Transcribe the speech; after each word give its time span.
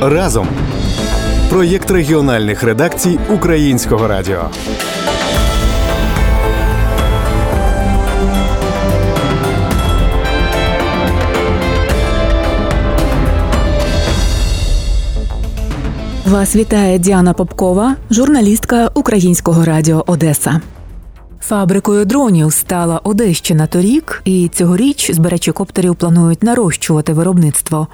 разом. 0.00 0.48
Проєкт 1.50 1.90
регіональних 1.90 2.62
редакцій 2.62 3.18
Українського 3.34 4.08
радіо. 4.08 4.50
Вас 16.26 16.56
вітає 16.56 16.98
Діана 16.98 17.32
Попкова, 17.32 17.96
журналістка 18.10 18.90
Українського 18.94 19.64
радіо 19.64 20.04
Одеса. 20.06 20.60
Фабрикою 21.40 22.04
дронів 22.04 22.52
стала 22.52 23.00
Одещина 23.04 23.66
торік, 23.66 24.22
і 24.24 24.48
цьогоріч 24.48 25.10
збирачі 25.10 25.52
коптерів 25.52 25.96
планують 25.96 26.42
нарощувати 26.42 27.12
виробництво. 27.12 27.88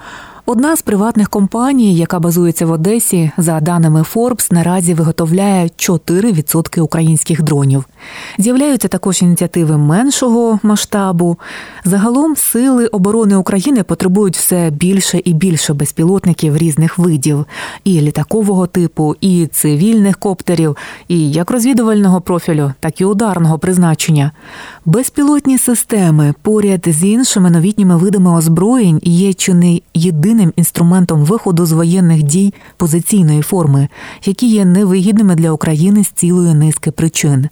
Одна 0.46 0.76
з 0.76 0.82
приватних 0.82 1.28
компаній, 1.28 1.96
яка 1.96 2.20
базується 2.20 2.66
в 2.66 2.70
Одесі, 2.70 3.30
за 3.38 3.60
даними 3.60 4.02
Forbes, 4.14 4.52
наразі 4.52 4.94
виготовляє 4.94 5.64
4% 5.66 6.80
українських 6.80 7.42
дронів. 7.42 7.84
З'являються 8.38 8.88
також 8.88 9.22
ініціативи 9.22 9.76
меншого 9.76 10.58
масштабу. 10.62 11.38
Загалом 11.84 12.36
сили 12.36 12.86
оборони 12.86 13.36
України 13.36 13.82
потребують 13.82 14.36
все 14.36 14.70
більше 14.70 15.20
і 15.24 15.32
більше 15.32 15.74
безпілотників 15.74 16.56
різних 16.56 16.98
видів: 16.98 17.44
і 17.84 18.00
літакового 18.00 18.66
типу, 18.66 19.16
і 19.20 19.46
цивільних 19.46 20.18
коптерів, 20.18 20.76
і 21.08 21.30
як 21.30 21.50
розвідувального 21.50 22.20
профілю, 22.20 22.72
так 22.80 23.00
і 23.00 23.04
ударного 23.04 23.58
призначення. 23.58 24.30
Безпілотні 24.84 25.58
системи 25.58 26.34
поряд 26.42 26.84
з 26.86 27.04
іншими 27.04 27.50
новітніми 27.50 27.96
видами 27.96 28.30
озброєнь 28.30 29.00
є 29.02 29.32
чи 29.32 29.54
не 29.54 29.80
єдиним 29.94 30.33
єдиним 30.34 30.52
інструментом 30.56 31.24
виходу 31.24 31.66
з 31.66 31.72
воєнних 31.72 32.22
дій 32.22 32.54
позиційної 32.76 33.42
форми, 33.42 33.88
які 34.24 34.46
є 34.46 34.64
невигідними 34.64 35.34
для 35.34 35.50
України 35.50 36.04
з 36.04 36.08
цілої 36.08 36.54
низки 36.54 36.90
причин. 36.90 37.48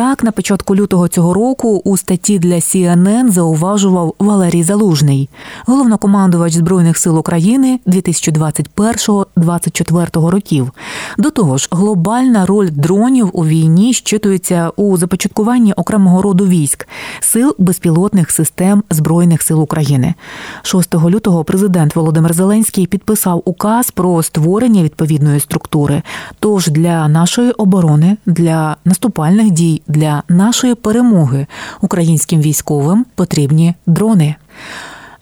Так, 0.00 0.24
на 0.24 0.32
початку 0.32 0.76
лютого 0.76 1.08
цього 1.08 1.34
року 1.34 1.82
у 1.84 1.96
статті 1.96 2.38
для 2.38 2.54
CNN 2.54 3.30
зауважував 3.30 4.14
Валерій 4.18 4.62
Залужний, 4.62 5.28
головнокомандувач 5.66 6.54
збройних 6.54 6.98
сил 6.98 7.18
України 7.18 7.80
2021-2024 7.86 10.26
років. 10.26 10.72
До 11.18 11.30
того 11.30 11.58
ж, 11.58 11.68
глобальна 11.70 12.46
роль 12.46 12.68
дронів 12.70 13.30
у 13.32 13.46
війні 13.46 13.92
щитується 13.92 14.70
у 14.76 14.96
започаткуванні 14.96 15.72
окремого 15.72 16.22
роду 16.22 16.46
військ 16.46 16.88
сил 17.20 17.54
безпілотних 17.58 18.30
систем 18.30 18.82
збройних 18.90 19.42
сил 19.42 19.62
України. 19.62 20.14
6 20.62 20.94
лютого 20.94 21.44
президент 21.44 21.96
Володимир 21.96 22.32
Зеленський 22.32 22.86
підписав 22.86 23.42
указ 23.44 23.90
про 23.90 24.22
створення 24.22 24.82
відповідної 24.82 25.40
структури. 25.40 26.02
Тож 26.38 26.68
для 26.68 27.08
нашої 27.08 27.50
оборони, 27.50 28.16
для 28.26 28.76
наступальних 28.84 29.50
дій 29.50 29.82
для 29.90 30.22
нашої 30.28 30.74
перемоги 30.74 31.46
українським 31.80 32.40
військовим 32.40 33.06
потрібні 33.14 33.74
дрони. 33.86 34.34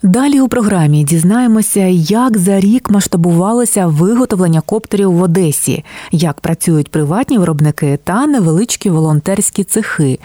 Далі 0.03 0.41
у 0.41 0.47
програмі 0.47 1.03
дізнаємося, 1.03 1.79
як 1.89 2.37
за 2.37 2.59
рік 2.59 2.89
масштабувалося 2.89 3.87
виготовлення 3.87 4.61
коптерів 4.61 5.11
в 5.11 5.21
Одесі, 5.21 5.83
як 6.11 6.39
працюють 6.39 6.91
приватні 6.91 7.37
виробники 7.37 7.99
та 8.03 8.27
невеличкі 8.27 8.89
волонтерські 8.89 9.63
цехи. 9.63 10.19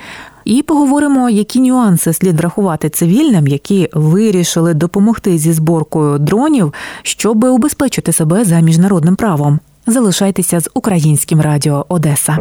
І 0.45 0.63
поговоримо, 0.63 1.31
які 1.31 1.61
нюанси 1.61 2.13
слід 2.13 2.37
врахувати 2.37 2.91
цивільним, 2.91 3.47
які 3.47 3.89
вирішили 3.93 4.75
допомогти 4.75 5.39
зі 5.39 5.53
зборкою 5.53 6.19
дронів, 6.19 6.75
щоб 7.03 7.45
убезпечити 7.45 8.13
себе 8.13 8.45
за 8.45 8.61
міжнародним 8.61 9.17
правом. 9.17 9.61
Залишайтеся 9.87 10.61
з 10.61 10.71
українським 10.75 11.41
радіо 11.41 11.87
Одеса. 11.89 12.39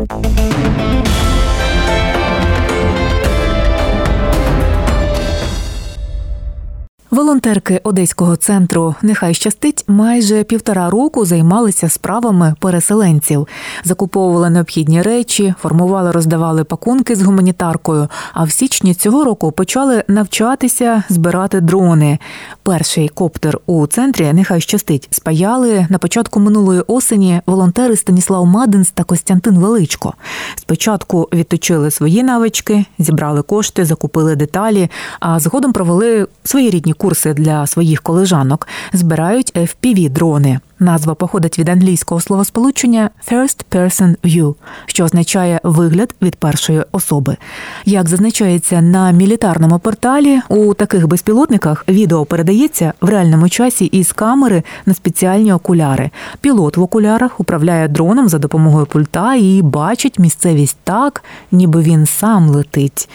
Волонтерки 7.13 7.81
одеського 7.83 8.35
центру 8.35 8.95
Нехай 9.01 9.33
щастить 9.33 9.83
майже 9.87 10.43
півтора 10.43 10.89
року 10.89 11.25
займалися 11.25 11.89
справами 11.89 12.55
переселенців, 12.59 13.47
закуповували 13.83 14.49
необхідні 14.49 15.01
речі, 15.01 15.53
формували, 15.61 16.11
роздавали 16.11 16.63
пакунки 16.63 17.15
з 17.15 17.21
гуманітаркою. 17.21 18.07
А 18.33 18.43
в 18.43 18.51
січні 18.51 18.93
цього 18.93 19.23
року 19.23 19.51
почали 19.51 20.03
навчатися 20.07 21.03
збирати 21.09 21.61
дрони. 21.61 22.19
Перший 22.63 23.09
коптер 23.09 23.59
у 23.65 23.87
центрі 23.87 24.33
Нехай 24.33 24.61
щастить 24.61 25.07
спаяли 25.11 25.87
на 25.89 25.97
початку 25.97 26.39
минулої 26.39 26.83
осені 26.87 27.41
волонтери 27.45 27.97
Станіслав 27.97 28.45
Мадинс 28.45 28.91
та 28.91 29.03
Костянтин 29.03 29.59
Величко. 29.59 30.13
Спочатку 30.55 31.29
відточили 31.33 31.91
свої 31.91 32.23
навички, 32.23 32.85
зібрали 32.99 33.41
кошти, 33.41 33.85
закупили 33.85 34.35
деталі, 34.35 34.89
а 35.19 35.39
згодом 35.39 35.73
провели 35.73 36.27
свої 36.43 36.69
рідні 36.69 36.93
курси 37.03 37.33
для 37.33 37.67
своїх 37.67 38.01
колежанок, 38.01 38.67
збирають 38.93 39.53
fpv 39.53 40.09
дрони 40.09 40.59
Назва 40.83 41.15
походить 41.15 41.59
від 41.59 41.69
англійського 41.69 42.21
словосполучення 42.21 43.09
«first 43.31 43.61
person 43.71 44.15
view», 44.23 44.55
що 44.85 45.03
означає 45.03 45.59
вигляд 45.63 46.15
від 46.21 46.35
першої 46.35 46.83
особи. 46.91 47.37
Як 47.85 48.09
зазначається 48.09 48.81
на 48.81 49.11
мілітарному 49.11 49.79
порталі, 49.79 50.39
у 50.49 50.73
таких 50.73 51.07
безпілотниках 51.07 51.85
відео 51.89 52.25
передається 52.25 52.93
в 53.01 53.09
реальному 53.09 53.49
часі 53.49 53.85
із 53.85 54.11
камери 54.11 54.63
на 54.85 54.93
спеціальні 54.93 55.53
окуляри. 55.53 56.09
Пілот 56.41 56.77
в 56.77 56.81
окулярах 56.81 57.39
управляє 57.39 57.87
дроном 57.87 58.29
за 58.29 58.39
допомогою 58.39 58.85
пульта 58.85 59.35
і 59.35 59.61
бачить 59.61 60.19
місцевість 60.19 60.77
так, 60.83 61.23
ніби 61.51 61.81
він 61.81 62.05
сам 62.05 62.49
летить. 62.49 63.09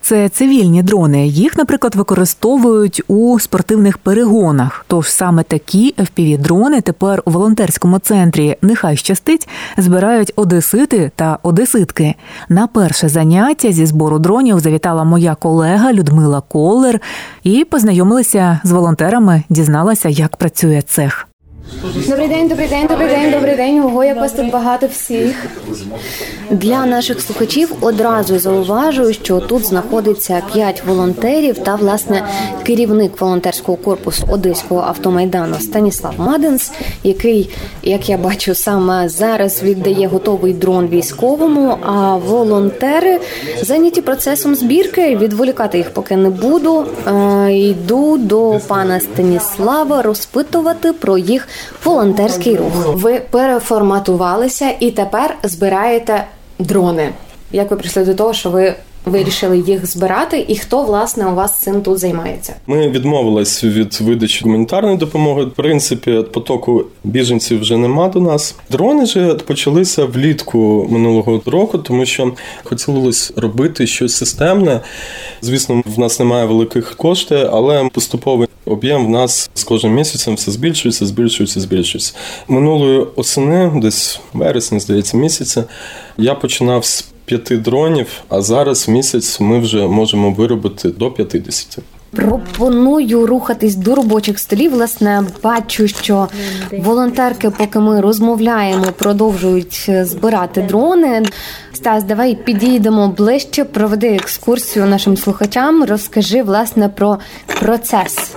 Це 0.00 0.28
цивільні 0.28 0.82
дрони. 0.82 1.26
Їх, 1.26 1.58
наприклад, 1.58 1.94
використовують 1.94 3.02
у 3.08 3.40
спортивних 3.40 3.98
перегонах. 3.98 4.84
Тож 4.88 5.10
саме 5.10 5.42
такі 5.42 5.94
fpv 5.98 6.38
дрони 6.38 6.80
тепер 6.80 7.13
тепер 7.14 7.22
у 7.26 7.30
волонтерському 7.30 7.98
центрі 7.98 8.56
Нехай 8.62 8.96
щастить 8.96 9.48
збирають 9.76 10.32
одесити 10.36 11.10
та 11.16 11.38
одеситки. 11.42 12.14
На 12.48 12.66
перше 12.66 13.08
заняття 13.08 13.72
зі 13.72 13.86
збору 13.86 14.18
дронів 14.18 14.60
завітала 14.60 15.04
моя 15.04 15.34
колега 15.34 15.92
Людмила 15.92 16.40
Колер 16.40 17.00
і 17.42 17.64
познайомилися 17.64 18.60
з 18.64 18.70
волонтерами, 18.72 19.42
дізналася, 19.48 20.08
як 20.08 20.36
працює 20.36 20.82
цех. 20.82 21.28
Добрий 22.08 22.28
день, 22.28 22.48
добрий 22.48 22.68
день, 22.68 22.86
добрий 22.86 23.08
день, 23.08 23.30
добрий 23.30 23.56
день. 23.56 23.80
Ого, 23.80 24.04
як 24.04 24.16
вас 24.16 24.32
тут 24.32 24.50
багато 24.50 24.86
всіх. 24.86 25.46
Для 26.50 26.86
наших 26.86 27.20
слухачів 27.20 27.72
одразу 27.80 28.38
зауважую, 28.38 29.14
що 29.14 29.40
тут 29.40 29.66
знаходиться 29.66 30.42
п'ять 30.52 30.82
волонтерів 30.86 31.58
та 31.58 31.74
власне 31.74 32.28
керівник 32.66 33.20
волонтерського 33.20 33.78
корпусу 33.78 34.26
Одеського 34.30 34.80
автомайдану 34.80 35.54
Станіслав 35.60 36.14
Маденс, 36.18 36.72
який, 37.02 37.50
як 37.82 38.08
я 38.08 38.18
бачу, 38.18 38.54
саме 38.54 39.08
зараз 39.08 39.62
віддає 39.62 40.06
готовий 40.06 40.52
дрон 40.52 40.88
військовому. 40.88 41.78
А 41.84 42.16
волонтери 42.16 43.20
зайняті 43.62 44.00
процесом 44.00 44.54
збірки. 44.54 45.16
Відволікати 45.16 45.78
їх 45.78 45.90
поки 45.90 46.16
не 46.16 46.30
буду. 46.30 46.86
Йду 47.48 48.18
до 48.18 48.60
пана 48.68 49.00
Станіслава 49.00 50.02
розпитувати 50.02 50.92
про 50.92 51.18
їх 51.18 51.48
волонтерський 51.94 52.56
рух. 52.56 52.94
Ви 52.94 53.20
переформатувалися 53.30 54.70
і 54.80 54.90
тепер 54.90 55.36
збираєте 55.42 56.24
дрони. 56.58 57.10
Як 57.52 57.70
ви 57.70 57.76
прийшли 57.76 58.04
до 58.04 58.14
того, 58.14 58.32
що 58.32 58.50
ви 58.50 58.74
вирішили 59.06 59.58
їх 59.58 59.86
збирати, 59.86 60.44
і 60.48 60.56
хто 60.56 60.82
власне 60.82 61.26
у 61.26 61.34
вас 61.34 61.60
цим 61.60 61.82
тут 61.82 61.98
займається? 61.98 62.54
Ми 62.66 62.88
відмовились 62.88 63.64
від 63.64 64.00
видачі 64.00 64.44
гуманітарної 64.44 64.96
допомоги. 64.96 65.44
В 65.44 65.50
принципі, 65.50 66.24
потоку 66.32 66.84
біженців 67.04 67.60
вже 67.60 67.76
нема 67.76 68.08
до 68.08 68.20
нас. 68.20 68.56
Дрони 68.70 69.06
ж 69.06 69.34
почалися 69.34 70.04
влітку 70.04 70.86
минулого 70.90 71.42
року, 71.46 71.78
тому 71.78 72.06
що 72.06 72.32
хотілося 72.64 73.32
робити 73.36 73.86
щось 73.86 74.16
системне. 74.16 74.80
Звісно, 75.42 75.82
в 75.96 75.98
нас 75.98 76.18
немає 76.18 76.46
великих 76.46 76.96
коштів, 76.96 77.48
але 77.52 77.88
поступовий 77.92 78.48
об'єм 78.64 79.06
в 79.06 79.10
нас 79.10 79.50
з 79.54 79.64
кожним 79.64 79.94
місяцем 79.94 80.34
все 80.34 80.50
збільшується, 80.50 81.06
збільшується, 81.06 81.60
збільшується. 81.60 82.14
Минулої 82.48 83.06
осени, 83.16 83.72
десь 83.82 84.20
вересня, 84.32 84.80
здається, 84.80 85.16
місяця, 85.16 85.64
я 86.18 86.34
починав 86.34 86.84
з 86.84 87.04
п'яти 87.24 87.56
дронів, 87.56 88.06
а 88.28 88.42
зараз 88.42 88.88
місяць 88.88 89.40
ми 89.40 89.58
вже 89.58 89.86
можемо 89.86 90.30
виробити 90.30 90.88
до 90.88 91.10
50. 91.10 91.78
Пропоную 92.10 93.26
рухатись 93.26 93.74
до 93.74 93.94
робочих 93.94 94.38
столів. 94.38 94.72
Власне, 94.72 95.24
бачу, 95.42 95.88
що 95.88 96.28
волонтерки, 96.72 97.50
поки 97.50 97.78
ми 97.78 98.00
розмовляємо, 98.00 98.84
продовжують 98.98 99.90
збирати 100.02 100.62
дрони. 100.62 101.22
Стас, 101.72 102.04
давай 102.04 102.34
підійдемо 102.34 103.08
ближче, 103.08 103.64
проведи 103.64 104.08
екскурсію 104.08 104.86
нашим 104.86 105.16
слухачам. 105.16 105.84
Розкажи 105.84 106.42
власне 106.42 106.88
про 106.88 107.18
процес, 107.60 108.34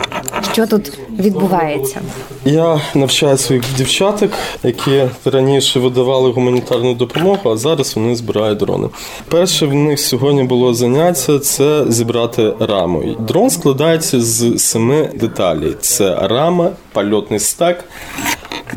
що 0.57 0.67
тут 0.67 0.91
відбувається? 1.19 2.01
Я 2.45 2.81
навчаю 2.95 3.37
своїх 3.37 3.63
дівчаток, 3.77 4.31
які 4.63 5.03
раніше 5.25 5.79
видавали 5.79 6.31
гуманітарну 6.31 6.93
допомогу, 6.93 7.49
а 7.49 7.57
зараз 7.57 7.95
вони 7.95 8.15
збирають 8.15 8.59
дрони. 8.59 8.89
Перше 9.29 9.65
в 9.65 9.73
них 9.73 9.99
сьогодні 9.99 10.43
було 10.43 10.73
заняття 10.73 11.39
це 11.39 11.85
зібрати 11.89 12.53
раму. 12.59 13.15
Дрон 13.19 13.49
складається 13.49 14.21
з 14.21 14.57
семи 14.57 15.09
деталей: 15.15 15.75
це 15.81 16.27
рама, 16.27 16.69
польотний 16.93 17.39
стек, 17.39 17.83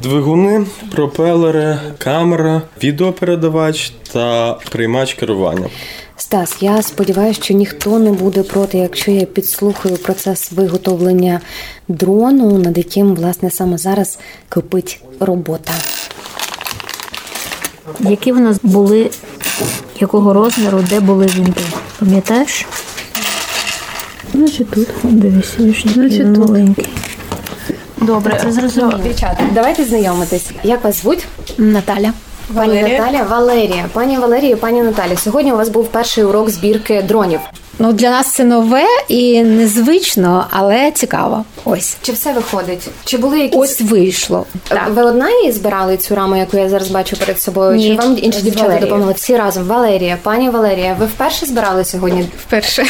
двигуни, 0.03 0.67
пропелери, 0.95 1.79
камера, 1.99 2.63
відеопередавач 2.83 3.93
та 4.13 4.57
приймач 4.71 5.15
керування. 5.15 5.67
Стас, 6.31 6.57
я 6.61 6.83
сподіваюся, 6.83 7.43
що 7.43 7.55
ніхто 7.55 7.99
не 7.99 8.13
буде 8.13 8.43
проти, 8.43 8.79
якщо 8.79 9.11
я 9.11 9.25
підслухаю 9.25 9.97
процес 9.97 10.53
виготовлення 10.53 11.41
дрону, 11.89 12.59
над 12.59 12.79
яким 12.79 13.15
власне 13.15 13.51
саме 13.51 13.79
зараз 13.79 14.19
кипить 14.49 15.03
робота. 15.21 15.73
Які 18.01 18.33
в 18.33 18.41
нас 18.41 18.59
були, 18.63 19.11
якого 20.01 20.33
розміру, 20.33 20.85
де 20.91 21.01
були 21.01 21.27
вінти? 21.27 21.63
Пам'ятаєш? 21.99 22.67
Значить 24.35 24.71
тут. 24.71 24.89
Дивись, 25.03 25.57
тут. 25.57 26.39
маленький. 26.39 26.89
Добре, 28.01 28.41
Це 28.43 28.53
зрозуміло. 28.53 29.01
Дівчата, 29.03 29.45
давайте 29.55 29.85
знайомитись. 29.85 30.51
Як 30.65 30.85
вас 30.85 31.03
звуть? 31.03 31.27
Наталя. 31.59 32.13
Пані 32.55 32.69
Валерія. 32.79 32.99
Наталя, 32.99 33.23
Валерія, 33.23 33.85
пані 33.93 34.19
Валерія, 34.19 34.57
пані 34.57 34.83
Наталі. 34.83 35.17
Сьогодні 35.17 35.53
у 35.53 35.57
вас 35.57 35.69
був 35.69 35.89
перший 35.89 36.25
урок 36.25 36.51
збірки 36.51 37.03
дронів. 37.03 37.41
Ну, 37.79 37.93
для 37.93 38.11
нас 38.11 38.33
це 38.33 38.45
нове 38.45 38.85
і 39.09 39.43
незвично, 39.43 40.47
але 40.51 40.91
цікаво. 40.91 41.45
Ось. 41.65 41.97
Чи 42.03 42.13
все 42.13 42.33
виходить? 42.33 42.89
Чи 43.05 43.19
були 43.19 43.41
якісь 43.41 43.61
Ось 43.61 43.81
вийшло. 43.81 44.47
Так. 44.69 44.89
Ви 44.91 45.03
одна 45.03 45.31
її 45.31 45.53
збирали 45.53 45.97
цю 45.97 46.15
раму, 46.15 46.37
яку 46.37 46.57
я 46.57 46.69
зараз 46.69 46.89
бачу 46.89 47.17
перед 47.17 47.41
собою? 47.41 47.77
Ні, 47.77 47.89
Чи 47.89 47.95
вам 47.95 48.19
інші 48.23 48.41
дівчата 48.43 48.79
допомогли? 48.79 49.13
Всі 49.13 49.37
разом. 49.37 49.65
Валерія, 49.65 50.19
пані 50.23 50.51
Валерія, 50.51 50.97
ви 51.01 51.07
вперше 51.07 51.47
збирали 51.47 51.85
сьогодні? 51.85 52.27
Вперше 52.47 52.85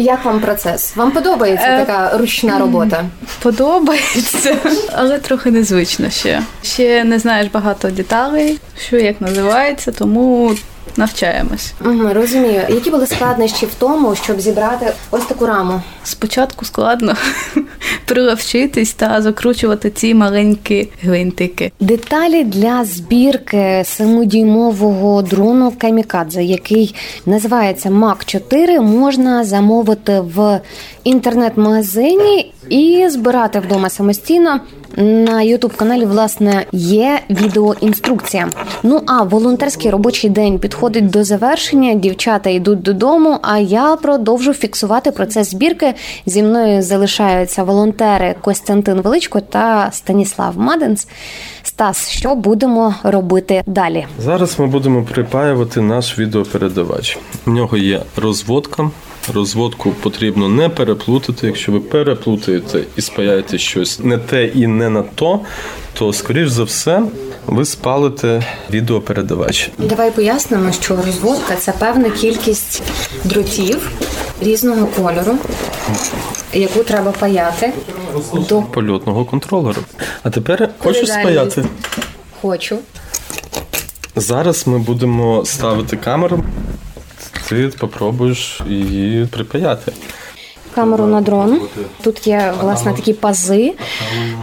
Як 0.00 0.24
вам 0.24 0.40
процес? 0.40 0.96
Вам 0.96 1.10
подобається 1.10 1.66
Е, 1.66 1.84
така 1.84 2.18
ручна 2.18 2.58
робота? 2.58 3.04
подобається, 3.42 4.56
але 4.92 5.18
трохи 5.18 5.50
незвично 5.50 6.10
ще. 6.10 6.42
Ще 6.62 7.04
не 7.04 7.18
знаєш 7.18 7.48
багато 7.52 7.90
деталей, 7.90 8.58
що 8.86 8.96
як 8.96 9.20
називається, 9.20 9.92
тому 9.92 10.54
навчаємось. 10.98 11.72
Угу, 11.84 12.08
розумію. 12.12 12.62
Які 12.68 12.90
були 12.90 13.06
складнощі 13.06 13.66
в 13.66 13.74
тому, 13.78 14.14
щоб 14.14 14.40
зібрати 14.40 14.92
ось 15.10 15.24
таку 15.24 15.46
раму? 15.46 15.82
Спочатку 16.04 16.64
складно 16.64 17.14
приловчитись 18.06 18.94
та 18.94 19.22
закручувати 19.22 19.90
ці 19.90 20.14
маленькі 20.14 20.88
гвинтики. 21.02 21.72
Деталі 21.80 22.44
для 22.44 22.84
збірки 22.84 23.82
семидюймового 23.84 25.22
дрону 25.22 25.72
Камікадзе, 25.78 26.44
який 26.44 26.94
називається 27.26 27.90
Мак 27.90 28.24
4 28.24 28.80
можна 28.80 29.44
замовити 29.44 30.20
в 30.20 30.60
інтернет-магазині 31.04 32.52
і 32.68 33.06
збирати 33.08 33.60
вдома 33.60 33.90
самостійно. 33.90 34.60
На 34.96 35.42
Ютуб 35.42 35.76
каналі 35.76 36.04
власне 36.04 36.64
є 36.72 37.20
відеоінструкція. 37.30 38.48
Ну 38.82 39.02
а 39.06 39.22
волонтерський 39.22 39.90
робочий 39.90 40.30
день 40.30 40.58
підходить 40.58 41.10
до 41.10 41.24
завершення. 41.24 41.94
Дівчата 41.94 42.50
йдуть 42.50 42.82
додому. 42.82 43.38
А 43.42 43.58
я 43.58 43.96
продовжу 43.96 44.52
фіксувати 44.52 45.10
процес 45.10 45.50
збірки. 45.50 45.94
Зі 46.26 46.42
мною 46.42 46.82
залишаються 46.82 47.64
волонтери 47.64 48.34
Костянтин 48.40 49.00
Величко 49.00 49.40
та 49.40 49.90
Станіслав 49.92 50.58
Маденц. 50.58 51.08
Стас, 51.62 52.08
що 52.08 52.34
будемо 52.34 52.94
робити 53.02 53.62
далі? 53.66 54.06
Зараз 54.18 54.58
ми 54.58 54.66
будемо 54.66 55.02
припаювати 55.02 55.80
наш 55.80 56.18
відеопередавач. 56.18 57.18
В 57.46 57.50
нього 57.50 57.76
є 57.76 58.02
розводка. 58.16 58.90
Розводку 59.34 59.90
потрібно 59.90 60.48
не 60.48 60.68
переплутати. 60.68 61.46
Якщо 61.46 61.72
ви 61.72 61.80
переплутаєте 61.80 62.84
і 62.96 63.00
спаяєте 63.00 63.58
щось 63.58 64.00
не 64.00 64.18
те 64.18 64.46
і 64.46 64.66
не 64.66 64.90
на 64.90 65.02
то, 65.02 65.40
то 65.94 66.12
скоріш 66.12 66.48
за 66.48 66.64
все 66.64 67.02
ви 67.46 67.64
спалите 67.64 68.42
відеопередавач. 68.70 69.70
Давай 69.78 70.10
пояснимо, 70.10 70.72
що 70.72 70.96
розводка 70.96 71.56
це 71.56 71.72
певна 71.72 72.10
кількість 72.10 72.82
дротів 73.24 73.90
різного 74.40 74.86
кольору, 74.86 75.38
яку 76.52 76.82
треба 76.84 77.12
паяти 77.12 77.72
до 78.48 78.62
Польотного 78.62 79.24
контролера. 79.24 79.80
А 80.22 80.30
тепер 80.30 80.70
хочу 80.78 81.06
далі? 81.06 81.20
спаяти. 81.20 81.64
хочу. 82.42 82.78
Зараз 84.16 84.66
ми 84.66 84.78
будемо 84.78 85.44
ставити 85.44 85.96
камеру. 85.96 86.44
Ти 87.48 87.68
попробуєш 87.78 88.60
її 88.68 89.26
припаяти. 89.26 89.92
камеру 90.74 91.06
на 91.06 91.20
дрон. 91.20 91.60
Тут 92.02 92.26
є 92.26 92.52
власне 92.60 92.92
такі 92.92 93.12
пази, 93.12 93.72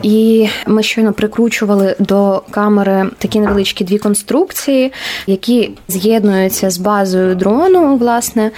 і 0.02 0.48
ми 0.68 0.84
щойно 0.84 1.14
прикручували 1.14 1.96
до 2.00 2.44
камери 2.52 3.06
такі 3.18 3.40
невеличкі 3.40 3.84
дві 3.84 3.98
конструкції, 3.98 4.92
які 5.28 5.72
з'єднуються 5.88 6.70
з 6.70 6.78
базою 6.78 7.36
дрону, 7.36 7.98
власне. 7.98 8.52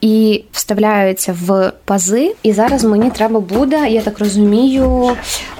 І 0.00 0.44
вставляються 0.52 1.36
в 1.46 1.72
пази, 1.84 2.34
і 2.42 2.52
зараз 2.52 2.84
мені 2.84 3.10
треба 3.10 3.40
буде, 3.40 3.88
я 3.90 4.00
так 4.00 4.18
розумію, 4.18 5.10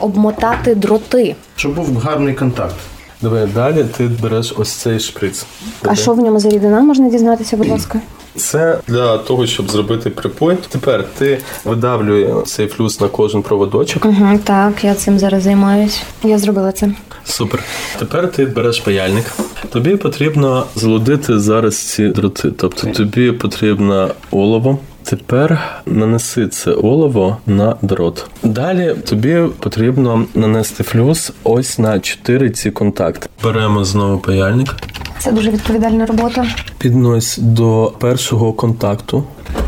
обмотати 0.00 0.74
дроти. 0.74 1.36
Щоб 1.56 1.74
був 1.74 1.96
гарний 1.96 2.34
контакт. 2.34 2.76
Давай 3.22 3.46
далі 3.46 3.84
ти 3.96 4.10
береш 4.22 4.54
ось 4.56 4.72
цей 4.72 5.00
шприц. 5.00 5.46
А 5.82 5.94
що 5.94 6.12
в 6.12 6.18
ньому 6.18 6.40
за 6.40 6.48
рідина, 6.48 6.80
можна 6.80 7.08
дізнатися, 7.10 7.56
будь 7.56 7.68
ласка? 7.68 8.00
Це 8.36 8.78
для 8.88 9.18
того, 9.18 9.46
щоб 9.46 9.70
зробити 9.70 10.10
припой. 10.10 10.56
Тепер 10.68 11.04
ти 11.18 11.38
видавлює 11.64 12.42
цей 12.42 12.66
флюс 12.66 13.00
на 13.00 13.08
кожен 13.08 13.42
проводочок. 13.42 14.04
Угу, 14.04 14.38
так, 14.44 14.84
я 14.84 14.94
цим 14.94 15.18
зараз 15.18 15.42
займаюсь. 15.42 16.02
Я 16.22 16.38
зробила 16.38 16.72
це. 16.72 16.90
Супер. 17.24 17.64
Тепер 17.98 18.32
ти 18.32 18.46
береш 18.46 18.80
паяльник. 18.80 19.24
Тобі 19.72 19.96
потрібно 19.96 20.66
залудити 20.74 21.38
зараз 21.38 21.76
ці 21.78 22.08
дроти. 22.08 22.50
Тобто 22.50 22.86
тобі 22.86 23.32
потрібно 23.32 24.10
олово. 24.30 24.78
Тепер 25.08 25.58
нанеси 25.86 26.48
це 26.48 26.72
олово 26.72 27.36
на 27.46 27.76
дрот. 27.82 28.26
Далі 28.42 28.94
тобі 29.08 29.42
потрібно 29.58 30.26
нанести 30.34 30.84
флюс 30.84 31.32
ось 31.44 31.78
на 31.78 32.00
4 32.00 32.50
ці 32.50 32.70
контакти. 32.70 33.28
Беремо 33.44 33.84
знову 33.84 34.18
паяльник, 34.18 34.76
Це 35.18 35.32
дуже 35.32 35.50
відповідальна 35.50 36.06
робота. 36.06 36.46
піднось 36.78 37.38
до 37.38 37.92
першого 37.98 38.52
контакту. 38.52 39.24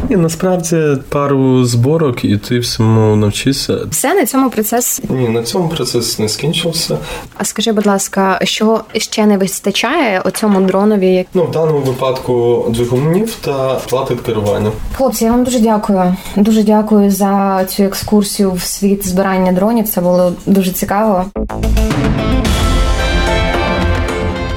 І 0.08 0.16
насправді 0.16 0.76
пару 1.08 1.64
зборок, 1.64 2.24
і 2.24 2.36
ти 2.36 2.58
всьому 2.58 3.16
навчишся. 3.16 3.78
Все 3.90 4.14
на 4.14 4.26
цьому 4.26 4.50
процес. 4.50 5.00
Ні, 5.08 5.28
на 5.28 5.42
цьому 5.42 5.68
процес 5.68 6.18
не 6.18 6.28
скінчився. 6.28 6.98
А 7.36 7.44
скажи, 7.44 7.72
будь 7.72 7.86
ласка, 7.86 8.40
що 8.42 8.80
ще 8.92 9.26
не 9.26 9.38
вистачає 9.38 10.20
оцьому 10.24 10.60
дронові? 10.60 11.26
Ну, 11.34 11.44
в 11.44 11.50
даному 11.50 11.78
випадку 11.78 12.66
двигунів 12.70 13.34
та 13.40 13.74
плати 13.74 14.16
керування. 14.26 14.70
Хлопці, 14.96 15.24
я 15.24 15.30
вам 15.30 15.44
дуже 15.44 15.58
дякую. 15.58 16.16
Дуже 16.36 16.62
дякую 16.62 17.10
за 17.10 17.64
цю 17.68 17.82
екскурсію 17.82 18.52
в 18.52 18.60
світ 18.62 19.08
збирання 19.08 19.52
дронів. 19.52 19.88
Це 19.88 20.00
було 20.00 20.32
дуже 20.46 20.70
цікаво. 20.72 21.24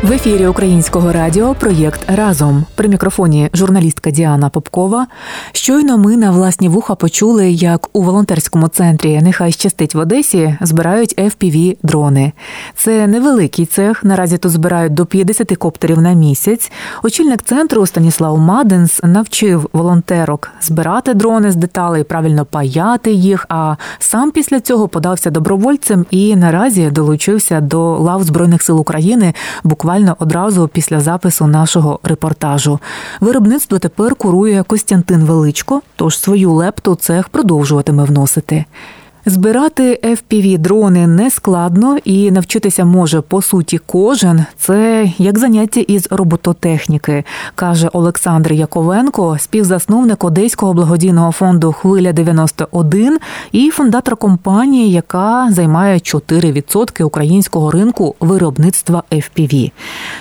В 0.04 0.12
ефірі 0.12 0.48
Українського 0.48 1.12
радіо 1.12 1.56
проєкт 1.60 2.00
Разом 2.08 2.66
при 2.76 2.88
мікрофоні 2.88 3.50
журналістка 3.54 4.12
Діана 4.12 4.50
Попкова. 4.50 5.08
Щойно 5.52 5.98
ми 5.98 6.18
на 6.18 6.32
власні 6.32 6.70
вуха 6.70 6.96
почули, 6.96 7.52
як 7.52 7.90
у 7.94 8.02
волонтерському 8.02 8.68
центрі 8.68 9.22
Нехай 9.22 9.52
щастить 9.52 9.96
в 9.96 10.00
Одесі 10.00 10.58
збирають 10.62 11.16
fpv 11.18 11.78
дрони. 11.84 12.32
Це 12.76 13.08
невеликий 13.08 13.66
цех. 13.66 14.04
Наразі 14.04 14.38
тут 14.38 14.52
збирають 14.52 14.94
до 14.94 15.06
50 15.06 15.56
коптерів 15.58 16.02
на 16.02 16.14
місяць. 16.14 16.72
Очільник 17.04 17.42
центру 17.44 17.86
Станіслав 17.86 18.38
Маденс 18.38 19.00
навчив 19.04 19.70
волонтерок 19.74 20.52
збирати 20.62 21.14
дрони 21.14 21.52
з 21.52 21.56
деталей, 21.56 22.04
правильно 22.04 22.46
паяти 22.46 23.12
їх. 23.12 23.46
А 23.50 23.76
сам 24.00 24.32
після 24.32 24.60
цього 24.60 24.88
подався 24.88 25.30
добровольцем 25.30 26.06
і 26.12 26.36
наразі 26.36 26.90
долучився 26.92 27.62
до 27.62 27.98
лав 27.98 28.24
Збройних 28.24 28.62
сил 28.62 28.80
України 28.80 29.34
буквально 29.64 29.93
одразу 30.20 30.68
після 30.68 31.00
запису 31.00 31.48
нашого 31.48 32.00
репортажу. 32.04 32.80
Виробництво 33.22 33.80
тепер 33.80 34.16
курує 34.16 34.64
Костянтин 34.64 35.24
Величко, 35.24 35.82
тож 35.96 36.18
свою 36.18 36.54
лепту 36.54 36.96
цех 36.96 37.30
продовжуватиме 37.30 38.04
вносити. 38.04 38.66
Збирати 39.26 40.00
fpv 40.04 40.58
дрони 40.58 41.08
не 41.08 41.30
складно 41.30 41.98
і 42.04 42.32
навчитися 42.32 42.86
може 42.86 43.22
по 43.22 43.42
суті 43.42 43.78
кожен. 43.78 44.46
Це 44.58 45.10
як 45.18 45.40
заняття 45.40 45.80
із 45.80 46.08
робототехніки, 46.12 47.24
каже 47.56 47.90
Олександр 47.94 48.54
Яковенко, 48.54 49.38
співзасновник 49.40 50.24
Одеського 50.24 50.74
благодійного 50.74 51.32
фонду 51.32 51.72
Хвиля 51.72 52.14
91 52.14 53.20
і 53.52 53.70
фундатор 53.70 54.16
компанії, 54.16 54.92
яка 54.92 55.48
займає 55.52 55.98
4% 55.98 57.04
українського 57.04 57.72
ринку 57.72 58.16
виробництва 58.20 59.04
FPV. 59.12 59.72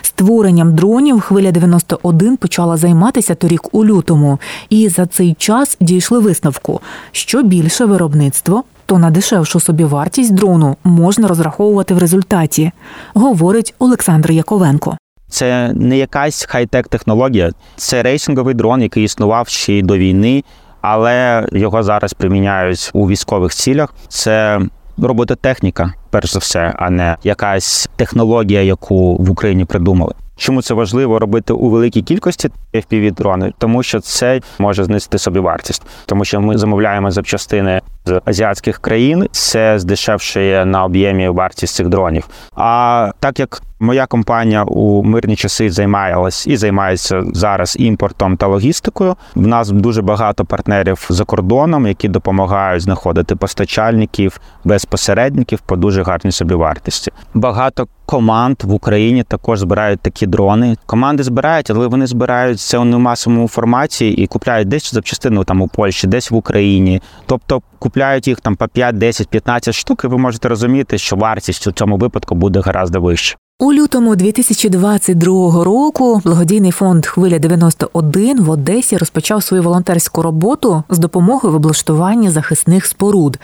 Створенням 0.02 0.74
дронів 0.74 1.20
хвиля 1.20 1.52
91 1.52 2.36
почала 2.36 2.76
займатися 2.76 3.34
торік 3.34 3.74
у 3.74 3.84
лютому, 3.84 4.38
і 4.70 4.88
за 4.88 5.06
цей 5.06 5.34
час 5.38 5.76
дійшли 5.80 6.18
висновку, 6.18 6.80
що 7.12 7.42
більше 7.42 7.84
виробництво 7.84 8.64
то 8.92 8.98
на 8.98 9.10
дешевшу 9.10 9.60
собівартість 9.60 10.34
дрону 10.34 10.76
можна 10.84 11.28
розраховувати 11.28 11.94
в 11.94 11.98
результаті, 11.98 12.72
говорить 13.14 13.74
Олександр 13.78 14.32
Яковенко. 14.32 14.96
Це 15.28 15.72
не 15.74 15.98
якась 15.98 16.46
хай-тек 16.48 16.88
технологія, 16.88 17.52
це 17.76 18.02
рейсинговий 18.02 18.54
дрон, 18.54 18.82
який 18.82 19.04
існував 19.04 19.48
ще 19.48 19.72
й 19.72 19.82
до 19.82 19.96
війни, 19.96 20.44
але 20.80 21.46
його 21.52 21.82
зараз 21.82 22.12
приміняють 22.12 22.90
у 22.94 23.08
військових 23.08 23.52
цілях. 23.52 23.94
Це 24.08 24.60
робототехніка, 24.98 25.92
перш 26.10 26.32
за 26.32 26.38
все, 26.38 26.74
а 26.78 26.90
не 26.90 27.16
якась 27.24 27.88
технологія, 27.96 28.62
яку 28.62 29.16
в 29.16 29.30
Україні 29.30 29.64
придумали. 29.64 30.14
Чому 30.36 30.62
це 30.62 30.74
важливо 30.74 31.18
робити 31.18 31.52
у 31.52 31.70
великій 31.70 32.02
кількості 32.02 32.50
fpv 32.74 33.14
дрони? 33.14 33.52
Тому 33.58 33.82
що 33.82 34.00
це 34.00 34.40
може 34.58 34.84
знизити 34.84 35.18
собі 35.18 35.38
вартість, 35.38 35.82
тому 36.06 36.24
що 36.24 36.40
ми 36.40 36.58
замовляємо 36.58 37.10
запчастини 37.10 37.80
з 38.04 38.20
азіатських 38.24 38.78
країн, 38.78 39.28
це 39.32 39.78
здешевшує 39.78 40.64
на 40.64 40.84
об'ємі 40.84 41.28
вартість 41.28 41.74
цих 41.74 41.88
дронів. 41.88 42.28
А 42.56 43.10
так 43.20 43.38
як 43.38 43.62
моя 43.82 44.06
компанія 44.06 44.64
у 44.64 45.02
мирні 45.02 45.36
часи 45.36 45.70
займалась 45.70 46.46
і 46.46 46.56
займається 46.56 47.22
зараз 47.32 47.76
імпортом 47.78 48.36
та 48.36 48.46
логістикою, 48.46 49.16
в 49.34 49.46
нас 49.46 49.70
дуже 49.70 50.02
багато 50.02 50.44
партнерів 50.44 51.06
за 51.08 51.24
кордоном, 51.24 51.86
які 51.86 52.08
допомагають 52.08 52.82
знаходити 52.82 53.36
постачальників 53.36 54.40
без 54.64 54.84
посередників 54.84 55.60
по 55.60 55.76
дуже 55.76 56.02
гарній 56.02 56.32
собі 56.32 56.54
вартості. 56.54 57.12
Багато 57.34 57.86
команд 58.06 58.56
в 58.62 58.72
Україні 58.72 59.22
також 59.22 59.58
збирають 59.58 60.00
такі 60.00 60.26
дрони. 60.26 60.76
Команди 60.86 61.22
збирають, 61.22 61.70
але 61.70 61.86
вони 61.86 62.06
збирають 62.06 62.60
це 62.60 62.78
у 62.78 62.84
масовому 62.84 63.48
форматі 63.48 64.10
і 64.10 64.26
купляють 64.26 64.68
десь 64.68 64.94
запчастину 64.94 65.44
там 65.44 65.60
у 65.60 65.68
Польщі, 65.68 66.06
десь 66.06 66.30
в 66.30 66.34
Україні. 66.34 67.02
Тобто 67.26 67.62
купляють 67.92 68.28
їх 68.28 68.40
там 68.40 68.56
по 68.56 68.68
5, 68.68 68.98
10, 68.98 69.28
15 69.28 69.74
штук, 69.74 70.04
і 70.04 70.06
ви 70.06 70.18
можете 70.18 70.48
розуміти, 70.48 70.98
що 70.98 71.16
вартість 71.16 71.66
у 71.66 71.72
цьому 71.72 71.96
випадку 71.96 72.34
буде 72.34 72.60
гораздо 72.60 73.00
вища. 73.00 73.36
У 73.62 73.72
лютому 73.72 74.16
2022 74.16 75.64
року 75.64 76.20
благодійний 76.24 76.70
фонд 76.70 77.06
Хвиля 77.06 77.38
91 77.38 78.42
в 78.42 78.50
Одесі 78.50 78.96
розпочав 78.96 79.42
свою 79.42 79.62
волонтерську 79.62 80.22
роботу 80.22 80.82
з 80.88 80.98
допомогою 80.98 81.52
в 81.52 81.56
облаштуванні 81.56 82.30
захисних 82.30 82.86
споруд. 82.86 83.38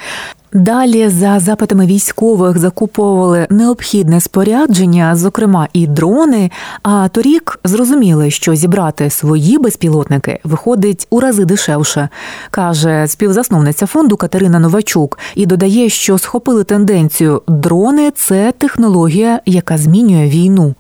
Далі 0.53 1.09
за 1.09 1.39
запитами 1.41 1.87
військових 1.87 2.59
закуповували 2.59 3.47
необхідне 3.51 4.21
спорядження, 4.21 5.17
зокрема 5.17 5.69
і 5.73 5.87
дрони. 5.87 6.51
А 6.83 7.09
торік 7.09 7.61
зрозуміли, 7.65 8.31
що 8.31 8.55
зібрати 8.55 9.11
свої 9.11 9.59
безпілотники 9.59 10.41
виходить 10.45 11.07
у 11.11 11.21
рази 11.21 11.45
дешевше, 11.45 12.09
каже 12.51 13.07
співзасновниця 13.09 13.87
фонду 13.87 14.17
Катерина 14.17 14.59
Новачук 14.59 15.19
і 15.35 15.47
додає, 15.47 15.89
що 15.89 16.19
схопили 16.19 16.65
тенденцію 16.65 17.43
дрони 17.49 18.11
це 18.11 18.53
технологія, 18.59 19.41
яка 19.47 19.79
змінює 19.79 20.08
війну. 20.17 20.75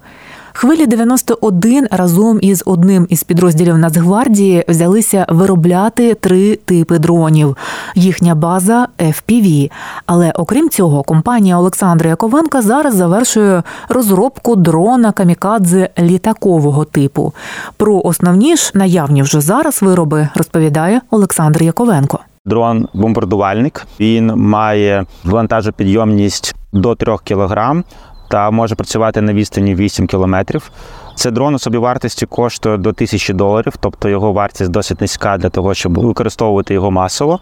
Хвилі 0.60 0.86
91 0.86 1.86
разом 1.90 2.38
із 2.42 2.62
одним 2.66 3.06
із 3.10 3.22
підрозділів 3.22 3.78
Нацгвардії 3.78 4.64
взялися 4.68 5.26
виробляти 5.28 6.14
три 6.14 6.56
типи 6.56 6.98
дронів. 6.98 7.56
Їхня 7.94 8.34
база 8.34 8.88
FPV. 8.98 9.70
Але 10.06 10.30
окрім 10.30 10.68
цього, 10.68 11.02
компанія 11.02 11.58
Олександра 11.58 12.10
Яковенка 12.10 12.62
зараз 12.62 12.94
завершує 12.94 13.62
розробку 13.88 14.56
дрона 14.56 15.12
камікадзе 15.12 15.88
літакового 15.98 16.84
типу. 16.84 17.32
Про 17.76 18.00
основні 18.04 18.56
ж 18.56 18.70
наявні 18.74 19.22
вже 19.22 19.40
зараз 19.40 19.82
вироби 19.82 20.28
розповідає 20.34 21.00
Олександр 21.10 21.62
Яковенко. 21.62 22.18
Дрон 22.46 22.88
бомбардувальник 22.94 23.86
він 24.00 24.26
має 24.36 25.04
вантажопідйомність 25.24 26.54
до 26.72 26.94
3 26.94 27.16
кг 27.24 27.82
та 28.28 28.50
може 28.50 28.74
працювати 28.74 29.20
на 29.20 29.32
відстані 29.32 29.74
8 29.74 30.06
кілометрів. 30.06 30.70
Це 31.14 31.30
дрон 31.30 31.54
у 31.54 31.58
собі 31.58 31.78
вартості 31.78 32.26
коштує 32.26 32.76
до 32.76 32.88
1000 32.88 33.32
доларів, 33.32 33.74
тобто 33.80 34.08
його 34.08 34.32
вартість 34.32 34.70
досить 34.70 35.00
низька 35.00 35.38
для 35.38 35.48
того, 35.48 35.74
щоб 35.74 35.98
використовувати 35.98 36.74
його 36.74 36.90
масово. 36.90 37.40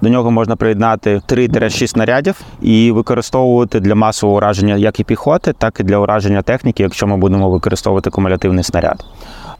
До 0.00 0.08
нього 0.08 0.30
можна 0.30 0.56
приєднати 0.56 1.20
3-6 1.28 1.86
снарядів 1.86 2.40
і 2.62 2.92
використовувати 2.92 3.80
для 3.80 3.94
масового 3.94 4.36
ураження 4.36 4.76
як 4.76 5.00
і 5.00 5.04
піхоти, 5.04 5.52
так 5.52 5.80
і 5.80 5.82
для 5.82 5.98
ураження 5.98 6.42
техніки, 6.42 6.82
якщо 6.82 7.06
ми 7.06 7.16
будемо 7.16 7.50
використовувати 7.50 8.10
кумулятивний 8.10 8.64
снаряд. 8.64 9.04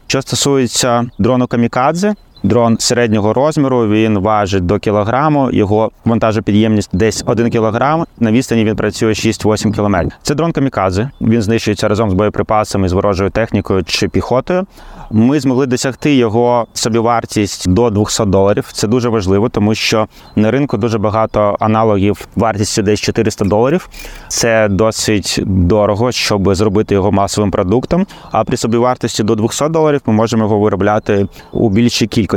Що 0.07 0.21
стосується 0.21 1.05
дрону 1.19 1.47
камікадзе, 1.47 2.15
Дрон 2.43 2.77
середнього 2.79 3.33
розміру 3.33 3.87
він 3.87 4.19
важить 4.19 4.65
до 4.65 4.79
кілограму. 4.79 5.51
Його 5.51 5.91
вантажопідємність 6.05 6.89
десь 6.93 7.23
1 7.25 7.49
кілограм. 7.49 8.05
На 8.19 8.31
відстані 8.31 8.65
він 8.65 8.75
працює 8.75 9.11
6-8 9.11 9.73
кілометрів. 9.73 10.11
Це 10.21 10.35
дрон 10.35 10.51
камікадзе. 10.51 11.09
Він 11.21 11.41
знищується 11.41 11.87
разом 11.87 12.09
з 12.09 12.13
боєприпасами, 12.13 12.89
з 12.89 12.93
ворожою 12.93 13.29
технікою 13.29 13.83
чи 13.83 14.07
піхотою. 14.07 14.65
Ми 15.11 15.39
змогли 15.39 15.65
досягти 15.65 16.15
його 16.15 16.67
собівартість 16.73 17.69
до 17.69 17.89
200 17.89 18.25
доларів. 18.25 18.69
Це 18.73 18.87
дуже 18.87 19.09
важливо, 19.09 19.49
тому 19.49 19.75
що 19.75 20.07
на 20.35 20.51
ринку 20.51 20.77
дуже 20.77 20.97
багато 20.97 21.57
аналогів 21.59 22.27
вартістю 22.35 22.81
десь 22.81 22.99
400 22.99 23.45
доларів. 23.45 23.89
Це 24.27 24.67
досить 24.69 25.39
дорого, 25.45 26.11
щоб 26.11 26.55
зробити 26.55 26.93
його 26.93 27.11
масовим 27.11 27.51
продуктом. 27.51 28.05
А 28.31 28.43
при 28.43 28.57
собівартості 28.57 29.23
до 29.23 29.35
200 29.35 29.69
доларів 29.69 30.01
ми 30.05 30.13
можемо 30.13 30.43
його 30.43 30.59
виробляти 30.59 31.27
у 31.51 31.69
більшій 31.69 32.07
кількості. 32.07 32.30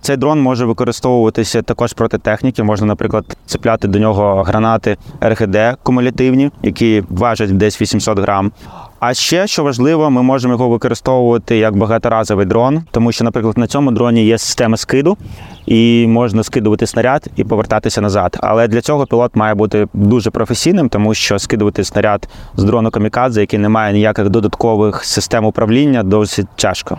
Цей 0.00 0.16
дрон 0.16 0.40
може 0.40 0.64
використовуватися 0.64 1.62
також 1.62 1.92
проти 1.92 2.18
техніки. 2.18 2.62
Можна, 2.62 2.86
наприклад, 2.86 3.36
цепляти 3.46 3.88
до 3.88 3.98
нього 3.98 4.42
гранати 4.42 4.96
РГД 5.22 5.56
кумулятивні, 5.82 6.50
які 6.62 7.02
важать 7.10 7.56
десь 7.56 7.82
800 7.82 8.18
грам. 8.18 8.52
А 9.00 9.14
ще 9.14 9.46
що 9.46 9.64
важливо, 9.64 10.10
ми 10.10 10.22
можемо 10.22 10.54
його 10.54 10.68
використовувати 10.68 11.56
як 11.56 11.76
багаторазовий 11.76 12.46
дрон, 12.46 12.82
тому 12.90 13.12
що, 13.12 13.24
наприклад, 13.24 13.58
на 13.58 13.66
цьому 13.66 13.90
дроні 13.90 14.24
є 14.24 14.38
система 14.38 14.76
скиду, 14.76 15.16
і 15.66 16.06
можна 16.06 16.42
скидувати 16.42 16.86
снаряд 16.86 17.26
і 17.36 17.44
повертатися 17.44 18.00
назад. 18.00 18.38
Але 18.40 18.68
для 18.68 18.80
цього 18.80 19.06
пілот 19.06 19.36
має 19.36 19.54
бути 19.54 19.86
дуже 19.94 20.30
професійним, 20.30 20.88
тому 20.88 21.14
що 21.14 21.38
скидувати 21.38 21.84
снаряд 21.84 22.28
з 22.56 22.64
дрону 22.64 22.90
камікадзе, 22.90 23.40
який 23.40 23.58
не 23.58 23.68
має 23.68 23.92
ніяких 23.92 24.28
додаткових 24.28 25.04
систем 25.04 25.44
управління, 25.44 26.02
досить 26.02 26.46
тяжко. 26.56 26.98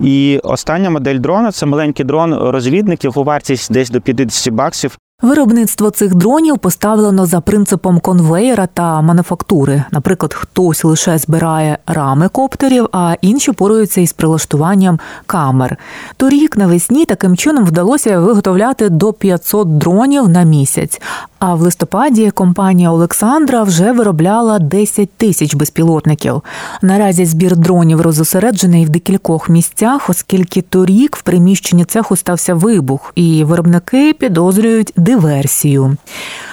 І 0.00 0.40
остання 0.44 0.90
модель 0.90 1.18
дрона 1.18 1.52
це 1.52 1.66
маленький 1.66 2.04
дрон 2.04 2.34
розвідників 2.34 3.18
у 3.18 3.24
вартість 3.24 3.72
десь 3.72 3.90
до 3.90 4.00
50 4.00 4.54
баксів. 4.54 4.98
Виробництво 5.22 5.90
цих 5.90 6.14
дронів 6.14 6.58
поставлено 6.58 7.26
за 7.26 7.40
принципом 7.40 8.00
конвейера 8.00 8.66
та 8.66 9.00
мануфактури. 9.02 9.84
Наприклад, 9.90 10.34
хтось 10.34 10.84
лише 10.84 11.18
збирає 11.18 11.78
рами 11.86 12.28
коптерів, 12.28 12.88
а 12.92 13.14
інші 13.20 13.52
поруються 13.52 14.00
із 14.00 14.12
прилаштуванням 14.12 15.00
камер. 15.26 15.76
Торік 16.16 16.56
навесні 16.56 17.04
таким 17.04 17.36
чином 17.36 17.64
вдалося 17.64 18.20
виготовляти 18.20 18.88
до 18.88 19.12
500 19.12 19.78
дронів 19.78 20.28
на 20.28 20.42
місяць. 20.42 21.00
А 21.38 21.54
в 21.54 21.60
листопаді 21.60 22.30
компанія 22.30 22.90
Олександра 22.90 23.62
вже 23.62 23.92
виробляла 23.92 24.58
10 24.58 25.10
тисяч 25.10 25.54
безпілотників. 25.54 26.42
Наразі 26.82 27.24
збір 27.24 27.56
дронів 27.56 28.00
розосереджений 28.00 28.84
в 28.84 28.88
декількох 28.88 29.48
місцях, 29.48 30.10
оскільки 30.10 30.62
торік 30.62 31.16
в 31.16 31.22
приміщенні 31.22 31.84
цеху 31.84 32.16
стався 32.16 32.54
вибух, 32.54 33.12
і 33.14 33.44
виробники 33.44 34.12
підозрюють 34.12 34.92
диверсію. 34.96 35.96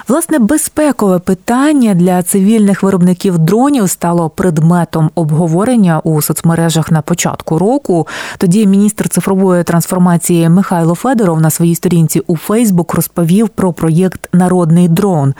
Власне, 0.08 0.40
безпекове 0.40 1.20
питання 1.20 1.94
для 1.94 2.24
цивільних 2.24 2.84
виробників 2.84 3.38
дронів 3.38 3.90
стало 3.90 4.30
предметом 4.30 5.10
обговорення 5.16 6.00
у 6.04 6.22
соцмережах 6.22 6.92
на 6.92 7.02
початку 7.02 7.60
року. 7.60 8.08
Тоді 8.38 8.68
міністр 8.68 9.10
цифрової 9.10 9.64
трансформації 9.64 10.50
Михайло 10.50 10.96
Федоров 10.96 11.42
на 11.42 11.50
своїй 11.50 11.76
сторінці 11.76 12.22
у 12.28 12.38
Фейсбук 12.38 12.94
розповів 12.94 13.50
про 13.50 13.74
проєкт 13.74 14.30
Народний 14.34 14.73
міжнародний 14.74 14.88
дрон. 14.88 15.34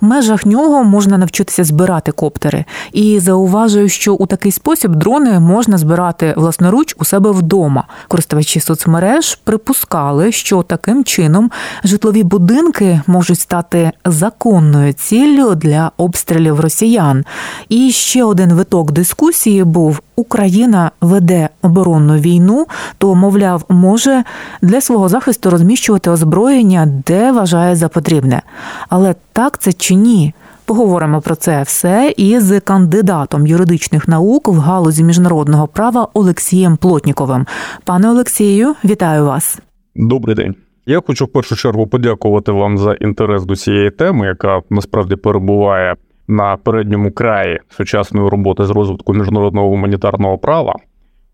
В 0.00 0.04
межах 0.04 0.46
нього 0.46 0.84
можна 0.84 1.18
навчитися 1.18 1.64
збирати 1.64 2.12
коптери. 2.12 2.64
І 2.92 3.20
зауважую, 3.20 3.88
що 3.88 4.14
у 4.14 4.26
такий 4.26 4.52
спосіб 4.52 4.94
дрони 4.94 5.40
можна 5.40 5.78
збирати 5.78 6.34
власноруч 6.36 6.94
у 6.98 7.04
себе 7.04 7.30
вдома. 7.30 7.84
Користувачі 8.08 8.60
соцмереж 8.60 9.34
припускали, 9.34 10.32
що 10.32 10.62
таким 10.62 11.04
чином 11.04 11.50
житлові 11.84 12.22
будинки 12.22 13.00
можуть 13.06 13.40
стати 13.40 13.92
законною 14.04 14.92
ціллю 14.92 15.54
для 15.54 15.90
обстрілів 15.96 16.60
росіян. 16.60 17.24
І 17.68 17.90
ще 17.90 18.24
один 18.24 18.52
виток 18.52 18.92
дискусії 18.92 19.64
був: 19.64 20.00
Україна 20.16 20.90
веде 21.00 21.48
оборонну 21.62 22.16
війну, 22.16 22.66
то 22.98 23.14
мовляв, 23.14 23.64
може 23.68 24.24
для 24.62 24.80
свого 24.80 25.08
захисту 25.08 25.50
розміщувати 25.50 26.10
озброєння, 26.10 26.88
де 27.06 27.32
вважає 27.32 27.76
за 27.76 27.88
потрібне. 27.88 28.42
Але 28.88 29.14
так 29.32 29.58
це 29.58 29.72
чи 29.72 29.94
ні? 29.94 30.34
Поговоримо 30.66 31.20
про 31.20 31.34
це 31.34 31.62
все 31.62 32.14
із 32.16 32.60
кандидатом 32.64 33.46
юридичних 33.46 34.08
наук 34.08 34.48
в 34.48 34.58
галузі 34.58 35.04
міжнародного 35.04 35.68
права 35.68 36.08
Олексієм 36.14 36.76
Плотніковим. 36.76 37.46
Пане 37.84 38.10
Олексію, 38.10 38.74
вітаю 38.84 39.24
вас. 39.24 39.58
Добрий 39.94 40.36
день. 40.36 40.54
Я 40.86 41.00
хочу 41.06 41.24
в 41.24 41.28
першу 41.28 41.56
чергу 41.56 41.86
подякувати 41.86 42.52
вам 42.52 42.78
за 42.78 42.92
інтерес 42.92 43.44
до 43.44 43.56
цієї 43.56 43.90
теми, 43.90 44.26
яка 44.26 44.62
насправді 44.70 45.16
перебуває 45.16 45.96
на 46.28 46.56
передньому 46.56 47.12
краї 47.12 47.60
сучасної 47.68 48.28
роботи 48.28 48.64
з 48.64 48.70
розвитку 48.70 49.14
міжнародного 49.14 49.68
гуманітарного 49.68 50.38
права, 50.38 50.76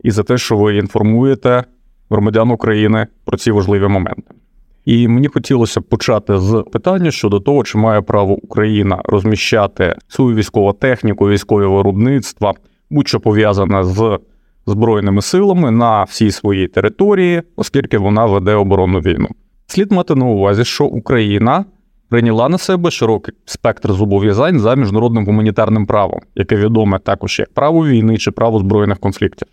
і 0.02 0.10
за 0.10 0.22
те, 0.22 0.38
що 0.38 0.56
ви 0.56 0.76
інформуєте 0.76 1.64
громадян 2.10 2.50
України 2.50 3.06
про 3.24 3.36
ці 3.36 3.50
важливі 3.50 3.88
моменти. 3.88 4.34
І 4.84 5.08
мені 5.08 5.28
хотілося 5.28 5.80
б 5.80 5.84
почати 5.84 6.38
з 6.38 6.64
питання 6.72 7.10
щодо 7.10 7.40
того, 7.40 7.64
чи 7.64 7.78
має 7.78 8.00
право 8.00 8.34
Україна 8.34 9.02
розміщати 9.04 9.96
свою 10.08 10.36
військову 10.36 10.72
техніку, 10.72 11.28
військове 11.28 11.66
виробництва, 11.66 12.54
будь-що 12.90 13.20
пов'язане 13.20 13.84
з 13.84 14.18
збройними 14.66 15.22
силами 15.22 15.70
на 15.70 16.02
всій 16.02 16.30
своїй 16.30 16.68
території, 16.68 17.42
оскільки 17.56 17.98
вона 17.98 18.26
веде 18.26 18.54
оборонну 18.54 18.98
війну. 18.98 19.28
Слід 19.66 19.92
мати 19.92 20.14
на 20.14 20.24
увазі, 20.26 20.64
що 20.64 20.84
Україна 20.84 21.64
прийняла 22.08 22.48
на 22.48 22.58
себе 22.58 22.90
широкий 22.90 23.34
спектр 23.44 23.92
зобов'язань 23.92 24.60
за 24.60 24.74
міжнародним 24.74 25.26
гуманітарним 25.26 25.86
правом, 25.86 26.20
яке 26.34 26.56
відоме 26.56 26.98
також 26.98 27.38
як 27.38 27.54
право 27.54 27.86
війни 27.86 28.18
чи 28.18 28.30
право 28.30 28.58
збройних 28.58 28.98
конфліктів. 28.98 29.48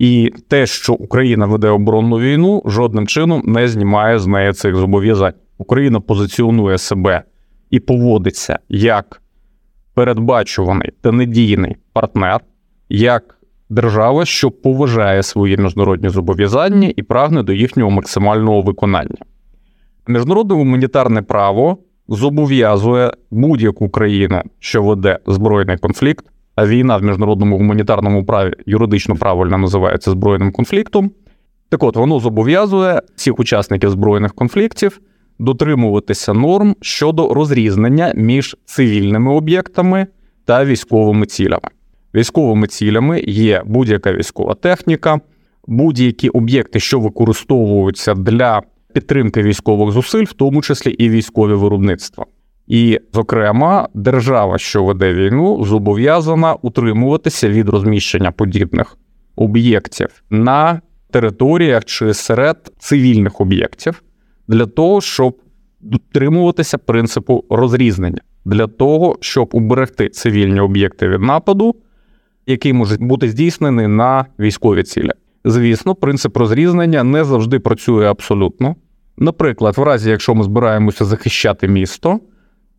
І 0.00 0.32
те, 0.48 0.66
що 0.66 0.92
Україна 0.92 1.46
веде 1.46 1.68
оборонну 1.68 2.18
війну, 2.18 2.62
жодним 2.66 3.06
чином 3.06 3.42
не 3.46 3.68
знімає 3.68 4.18
з 4.18 4.26
неї 4.26 4.52
цих 4.52 4.76
зобов'язань. 4.76 5.32
Україна 5.58 6.00
позиціонує 6.00 6.78
себе 6.78 7.22
і 7.70 7.80
поводиться 7.80 8.58
як 8.68 9.22
передбачуваний 9.94 10.90
та 11.00 11.12
недійний 11.12 11.76
партнер, 11.92 12.40
як 12.88 13.38
держава, 13.68 14.24
що 14.24 14.50
поважає 14.50 15.22
свої 15.22 15.56
міжнародні 15.56 16.08
зобов'язання 16.08 16.92
і 16.96 17.02
прагне 17.02 17.42
до 17.42 17.52
їхнього 17.52 17.90
максимального 17.90 18.62
виконання. 18.62 19.24
Міжнародне 20.08 20.54
гуманітарне 20.54 21.22
право 21.22 21.78
зобов'язує 22.08 23.12
будь-яку 23.30 23.88
країну, 23.88 24.42
що 24.58 24.82
веде 24.82 25.18
збройний 25.26 25.76
конфлікт, 25.76 26.26
війна 26.66 26.96
в 26.96 27.02
міжнародному 27.02 27.58
гуманітарному 27.58 28.24
праві 28.24 28.54
юридично 28.66 29.16
правильно 29.16 29.58
називається 29.58 30.10
збройним 30.10 30.52
конфліктом. 30.52 31.10
Так 31.68 31.82
от 31.82 31.96
воно 31.96 32.20
зобов'язує 32.20 33.02
всіх 33.16 33.38
учасників 33.38 33.90
збройних 33.90 34.34
конфліктів 34.34 35.00
дотримуватися 35.38 36.32
норм 36.32 36.76
щодо 36.80 37.34
розрізнення 37.34 38.12
між 38.16 38.56
цивільними 38.64 39.32
об'єктами 39.34 40.06
та 40.44 40.64
військовими 40.64 41.26
цілями. 41.26 41.68
Військовими 42.14 42.66
цілями 42.66 43.20
є 43.26 43.62
будь-яка 43.66 44.12
військова 44.12 44.54
техніка, 44.54 45.20
будь-які 45.66 46.28
об'єкти, 46.28 46.80
що 46.80 47.00
використовуються 47.00 48.14
для 48.14 48.62
підтримки 48.94 49.42
військових 49.42 49.92
зусиль, 49.92 50.24
в 50.24 50.32
тому 50.32 50.62
числі 50.62 50.90
і 50.90 51.08
військові 51.08 51.52
виробництва. 51.52 52.26
І, 52.70 53.00
зокрема, 53.12 53.88
держава, 53.94 54.58
що 54.58 54.84
веде 54.84 55.14
війну, 55.14 55.64
зобов'язана 55.64 56.54
утримуватися 56.54 57.48
від 57.48 57.68
розміщення 57.68 58.30
подібних 58.30 58.96
об'єктів 59.36 60.22
на 60.30 60.80
територіях 61.10 61.84
чи 61.84 62.14
серед 62.14 62.72
цивільних 62.78 63.40
об'єктів 63.40 64.02
для 64.48 64.66
того, 64.66 65.00
щоб 65.00 65.36
дотримуватися 65.80 66.78
принципу 66.78 67.44
розрізнення, 67.50 68.20
для 68.44 68.66
того, 68.66 69.18
щоб 69.20 69.50
уберегти 69.52 70.08
цивільні 70.08 70.60
об'єкти 70.60 71.08
від 71.08 71.20
нападу, 71.20 71.74
який 72.46 72.72
може 72.72 72.96
бути 72.96 73.28
здійснений 73.28 73.86
на 73.86 74.26
військові 74.38 74.82
цілі. 74.82 75.12
Звісно, 75.44 75.94
принцип 75.94 76.36
розрізнення 76.36 77.04
не 77.04 77.24
завжди 77.24 77.58
працює 77.58 78.06
абсолютно. 78.06 78.76
Наприклад, 79.18 79.78
в 79.78 79.82
разі, 79.82 80.10
якщо 80.10 80.34
ми 80.34 80.44
збираємося 80.44 81.04
захищати 81.04 81.68
місто, 81.68 82.20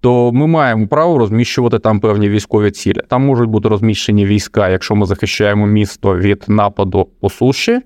то 0.01 0.31
ми 0.31 0.47
маємо 0.47 0.87
право 0.87 1.17
розміщувати 1.17 1.79
там 1.79 1.99
певні 1.99 2.29
військові 2.29 2.71
цілі. 2.71 3.01
Там 3.07 3.25
можуть 3.25 3.49
бути 3.49 3.69
розміщені 3.69 4.25
війська, 4.25 4.69
якщо 4.69 4.95
ми 4.95 5.05
захищаємо 5.05 5.67
місто 5.67 6.17
від 6.17 6.45
нападу 6.47 7.07
по 7.19 7.29
суші. 7.29 7.79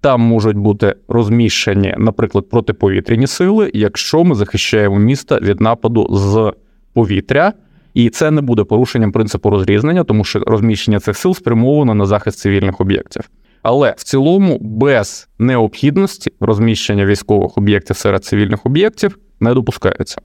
Там 0.00 0.20
можуть 0.20 0.56
бути 0.56 0.94
розміщені, 1.08 1.94
наприклад, 1.98 2.48
протиповітряні 2.50 3.26
сили, 3.26 3.70
якщо 3.74 4.24
ми 4.24 4.34
захищаємо 4.34 4.98
місто 4.98 5.38
від 5.42 5.60
нападу 5.60 6.08
з 6.10 6.52
повітря. 6.92 7.52
І 7.94 8.10
це 8.10 8.30
не 8.30 8.40
буде 8.40 8.64
порушенням 8.64 9.12
принципу 9.12 9.50
розрізнення, 9.50 10.04
тому 10.04 10.24
що 10.24 10.40
розміщення 10.40 11.00
цих 11.00 11.16
сил 11.16 11.34
спрямовано 11.34 11.94
на 11.94 12.06
захист 12.06 12.38
цивільних 12.38 12.80
об'єктів. 12.80 13.30
Але 13.62 13.94
в 13.98 14.02
цілому 14.02 14.58
без 14.60 15.28
необхідності 15.38 16.30
розміщення 16.40 17.06
військових 17.06 17.58
об'єктів 17.58 17.96
серед 17.96 18.24
цивільних 18.24 18.66
об'єктів 18.66 19.18
не 19.40 19.54
допускається. 19.54 20.20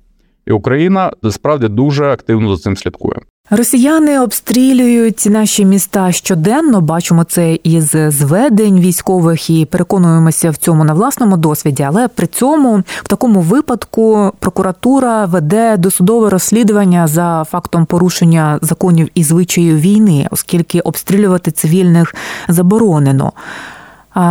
І 0.48 0.52
Україна 0.52 1.12
справді 1.32 1.68
дуже 1.68 2.06
активно 2.06 2.56
за 2.56 2.62
цим 2.62 2.78
слідкує. 2.78 3.20
Росіяни 3.54 4.20
обстрілюють 4.20 5.26
наші 5.26 5.66
міста 5.66 6.12
щоденно. 6.12 6.82
Бачимо 6.82 7.24
це 7.24 7.60
із 7.64 7.96
зведень 8.08 8.80
військових 8.80 9.50
і 9.50 9.66
переконуємося 9.66 10.50
в 10.50 10.58
цьому 10.58 10.84
на 10.84 10.94
власному 10.94 11.38
досвіді. 11.38 11.84
Але 11.84 12.08
при 12.08 12.28
цьому 12.28 12.84
в 12.86 13.08
такому 13.08 13.42
випадку 13.42 14.32
прокуратура 14.40 15.26
веде 15.26 15.78
досудове 15.78 16.30
розслідування 16.30 17.08
за 17.08 17.46
фактом 17.50 17.86
порушення 17.86 18.60
законів 18.62 19.10
і 19.16 19.24
звичаїв 19.24 19.80
війни, 19.80 20.28
оскільки 20.32 20.80
обстрілювати 20.80 21.52
цивільних 21.52 22.16
заборонено. 22.48 23.34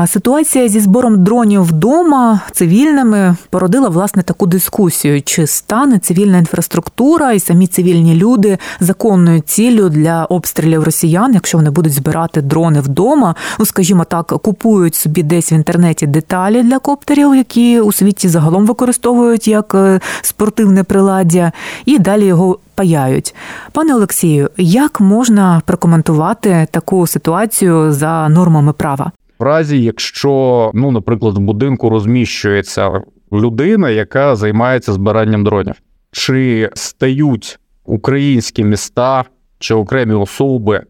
Ситуація 0.07 0.69
зі 0.69 0.81
збором 0.81 1.25
дронів 1.25 1.63
вдома 1.63 2.41
цивільними 2.53 3.37
породила 3.51 3.89
власне 3.89 4.23
таку 4.23 4.47
дискусію: 4.47 5.23
чи 5.23 5.47
стане 5.47 5.99
цивільна 5.99 6.39
інфраструктура 6.39 7.33
і 7.33 7.41
самі 7.41 7.67
цивільні 7.67 8.15
люди 8.15 8.59
законною 8.81 9.41
ціллю 9.41 9.89
для 9.89 10.25
обстрілів 10.25 10.85
росіян, 10.85 11.35
якщо 11.35 11.59
вони 11.59 11.71
будуть 11.71 11.93
збирати 11.93 12.43
дрони 12.43 12.81
вдома, 12.81 13.35
ну 13.59 13.67
скажімо 13.67 14.05
так, 14.05 14.27
купують 14.27 14.95
собі 14.95 15.23
десь 15.23 15.53
в 15.53 15.55
інтернеті 15.55 16.07
деталі 16.07 16.63
для 16.63 16.79
коптерів, 16.79 17.35
які 17.35 17.81
у 17.81 17.93
світі 17.93 18.29
загалом 18.29 18.67
використовують 18.67 19.49
як 19.49 19.75
е, 19.75 20.01
спортивне 20.23 20.85
приладдя, 20.85 21.53
і 21.85 21.99
далі 21.99 22.25
його. 22.25 22.59
Паяють, 22.75 23.35
пане 23.73 23.95
Олексію, 23.95 24.51
як 24.57 25.01
можна 25.01 25.63
прокоментувати 25.67 26.67
таку 26.71 27.07
ситуацію 27.07 27.93
за 27.93 28.29
нормами 28.29 28.73
права? 28.73 29.13
В 29.41 29.43
разі, 29.43 29.83
якщо, 29.83 30.71
ну, 30.75 30.91
наприклад, 30.91 31.37
в 31.37 31.41
будинку 31.41 31.91
розміщується 31.91 33.03
людина, 33.33 33.91
яка 33.91 34.37
займається 34.37 34.93
збиранням 34.93 35.45
дронів, 35.45 35.75
чи 36.11 36.71
стають 36.75 37.59
українські 37.85 38.65
міста 38.65 39.25
чи 39.59 39.75
окремі 39.75 40.15
особи 40.15 40.83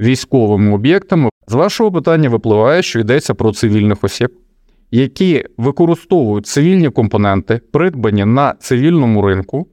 військовими 0.00 0.74
об'єктами, 0.74 1.30
з 1.46 1.54
вашого 1.54 1.92
питання 1.92 2.28
випливає, 2.28 2.82
що 2.82 3.00
йдеться 3.00 3.34
про 3.34 3.52
цивільних 3.52 4.04
осіб, 4.04 4.30
які 4.90 5.44
використовують 5.56 6.46
цивільні 6.46 6.90
компоненти, 6.90 7.60
придбані 7.72 8.24
на 8.24 8.54
цивільному 8.60 9.22
ринку 9.22 9.66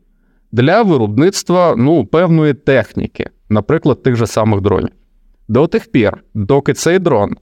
для 0.51 0.81
виробництва 0.81 1.75
ну, 1.77 2.05
певної 2.05 2.53
техніки, 2.53 3.29
наприклад, 3.49 4.03
тих 4.03 4.15
же 4.15 4.27
самих 4.27 4.61
дронів. 4.61 4.91
До 5.47 5.67
тих 5.67 5.91
пір, 5.91 6.23
доки 6.33 6.73
цей 6.73 6.99
дрон 6.99 7.35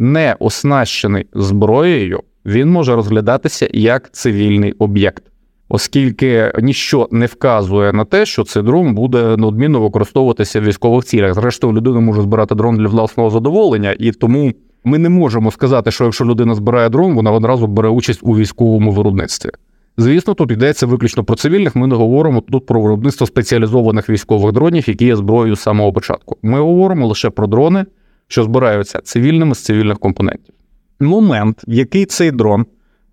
не 0.00 0.36
оснащений 0.38 1.26
зброєю, 1.34 2.20
він 2.46 2.70
може 2.70 2.94
розглядатися 2.94 3.68
як 3.72 4.12
цивільний 4.12 4.72
об'єкт, 4.72 5.22
оскільки 5.68 6.52
ніщо 6.62 7.08
не 7.10 7.26
вказує 7.26 7.92
на 7.92 8.04
те, 8.04 8.26
що 8.26 8.44
цей 8.44 8.62
дрон 8.62 8.94
буде 8.94 9.36
неодмінно 9.36 9.80
використовуватися 9.80 10.60
в 10.60 10.64
військових 10.64 11.04
цілях. 11.04 11.34
Зрештою, 11.34 11.72
людина 11.72 12.00
може 12.00 12.22
збирати 12.22 12.54
дрон 12.54 12.76
для 12.76 12.88
власного 12.88 13.30
задоволення, 13.30 13.96
і 13.98 14.12
тому 14.12 14.52
ми 14.84 14.98
не 14.98 15.08
можемо 15.08 15.50
сказати, 15.50 15.90
що 15.90 16.04
якщо 16.04 16.24
людина 16.24 16.54
збирає 16.54 16.88
дрон, 16.88 17.14
вона 17.14 17.32
одразу 17.32 17.66
бере 17.66 17.88
участь 17.88 18.20
у 18.22 18.36
військовому 18.36 18.92
виробництві. 18.92 19.50
Звісно, 19.96 20.34
тут 20.34 20.50
йдеться 20.50 20.86
виключно 20.86 21.24
про 21.24 21.36
цивільних. 21.36 21.76
Ми 21.76 21.86
не 21.86 21.94
говоримо 21.94 22.40
тут 22.40 22.66
про 22.66 22.80
виробництво 22.80 23.26
спеціалізованих 23.26 24.08
військових 24.08 24.52
дронів, 24.52 24.88
які 24.88 25.06
є 25.06 25.16
зброєю 25.16 25.56
з 25.56 25.60
самого 25.60 25.92
початку. 25.92 26.36
Ми 26.42 26.60
говоримо 26.60 27.06
лише 27.06 27.30
про 27.30 27.46
дрони, 27.46 27.84
що 28.30 28.44
збираються 28.44 29.00
цивільними 29.00 29.54
з 29.54 29.64
цивільних 29.64 29.98
компонентів. 29.98 30.54
Момент, 31.00 31.64
в 31.68 31.72
який 31.72 32.06
цей 32.06 32.30
дрон 32.30 32.66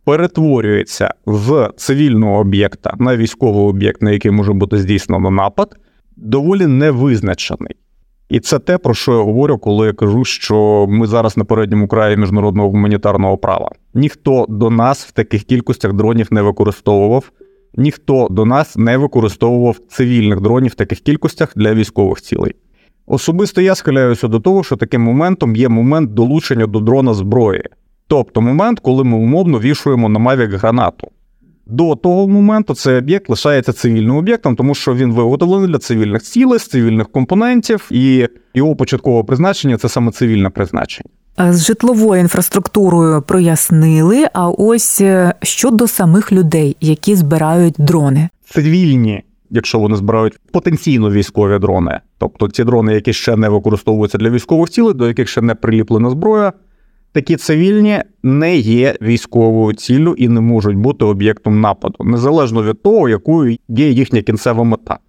перетворюється 0.04 1.14
в 1.26 1.70
цивільного 1.78 2.40
об'єкта 2.40 2.94
на 3.00 3.18
військовий 3.18 3.64
об'єкт, 3.64 4.02
на 4.02 4.12
який 4.12 4.32
може 4.32 4.54
бути 4.54 4.78
здійснено 4.78 5.32
напад, 5.32 5.76
доволі 6.16 6.68
невизначений. 6.68 7.76
І 8.30 8.40
це 8.40 8.60
те, 8.60 8.78
про 8.78 8.94
що 8.94 9.12
я 9.12 9.18
говорю, 9.18 9.58
коли 9.58 9.88
я 9.88 9.94
кажу, 9.94 10.26
що 10.26 10.86
ми 10.90 11.08
зараз 11.08 11.38
на 11.38 11.44
передньому 11.44 11.88
краї 11.88 12.18
міжнародного 12.18 12.70
гуманітарного 12.70 13.38
права. 13.38 13.72
Ніхто 13.94 14.46
до 14.50 14.70
нас 14.70 15.06
в 15.06 15.12
таких 15.12 15.44
кількостях 15.44 15.94
дронів 15.94 16.28
не 16.32 16.42
використовував, 16.42 17.32
ніхто 17.76 18.28
до 18.32 18.46
нас 18.46 18.76
не 18.76 18.98
використовував 18.98 19.78
цивільних 19.90 20.42
дронів 20.42 20.72
в 20.72 20.76
таких 20.76 21.00
кількостях 21.00 21.54
для 21.56 21.74
військових 21.74 22.22
цілей. 22.22 22.56
Особисто 23.08 23.62
я 23.62 23.76
схиляюся 23.76 24.28
до 24.28 24.40
того, 24.40 24.64
що 24.64 24.76
таким 24.76 25.02
моментом 25.02 25.56
є 25.56 25.70
момент 25.70 26.14
долучення 26.14 26.68
до 26.68 26.80
дрона 26.80 27.14
зброї, 27.14 27.64
тобто 28.08 28.42
момент, 28.42 28.80
коли 28.80 29.04
ми 29.04 29.18
умовно 29.18 29.60
вішуємо 29.60 30.10
на 30.10 30.20
Mavic 30.20 30.58
гранату. 30.58 31.08
До 31.66 31.96
того 31.96 32.28
моменту 32.28 32.74
цей 32.74 32.98
об'єкт 32.98 33.30
лишається 33.30 33.74
цивільним 33.74 34.16
об'єктом, 34.16 34.56
тому 34.56 34.76
що 34.76 34.96
він 34.96 35.14
виготовлений 35.14 35.70
для 35.70 35.78
цивільних 35.78 36.22
цілей, 36.22 36.60
з 36.60 36.68
цивільних 36.68 37.10
компонентів, 37.10 37.88
і 37.92 38.28
його 38.54 38.76
початкове 38.76 39.24
призначення 39.24 39.78
це 39.78 39.90
саме 39.90 40.12
цивільне 40.12 40.50
призначення. 40.50 41.10
З 41.50 41.66
житловою 41.66 42.22
інфраструктурою 42.22 43.22
прояснили. 43.22 44.28
А 44.34 44.50
ось 44.50 45.02
е, 45.02 45.34
щодо 45.44 45.88
самих 45.88 46.32
людей, 46.32 46.78
які 46.82 47.16
збирають 47.16 47.76
дрони, 47.78 48.30
цивільні, 48.50 49.24
якщо 49.50 49.80
вони 49.80 49.96
збирають 49.96 50.40
потенційно 50.52 51.12
військові 51.12 51.60
дрони, 51.60 52.00
тобто 52.18 52.48
ті 52.48 52.64
дрони, 52.64 52.94
які 52.94 53.14
ще 53.14 53.36
не 53.36 53.50
використовуються 53.50 54.18
для 54.18 54.30
військових 54.30 54.70
цілей, 54.70 54.94
до 54.94 55.08
яких 55.08 55.30
ще 55.30 55.42
не 55.42 55.56
приліплена 55.56 56.10
зброя 56.10 56.54
такі 57.18 57.36
цивільні 57.36 58.02
не 58.24 58.58
є 58.58 58.96
військовою 59.02 59.74
ціллю 59.74 60.16
і 60.18 60.28
не 60.28 60.42
можуть 60.42 60.78
бути 60.78 61.06
об'єктом 61.06 61.62
нападу, 61.62 61.96
незалежно 62.00 62.64
від 62.64 62.82
того, 62.82 63.10
якою 63.10 63.58
є 63.68 63.90
їхня 63.90 64.22
кінцева 64.22 64.64
мета. 64.64 65.00